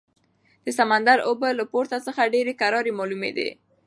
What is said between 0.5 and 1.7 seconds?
د سمندر اوبه له